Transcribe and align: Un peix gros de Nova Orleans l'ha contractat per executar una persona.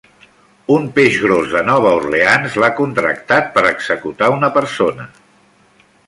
Un 0.75 0.85
peix 0.93 1.17
gros 1.25 1.51
de 1.51 1.59
Nova 1.67 1.91
Orleans 1.97 2.57
l'ha 2.63 2.69
contractat 2.79 3.51
per 3.57 3.65
executar 3.73 4.31
una 4.39 4.49
persona. 4.57 5.07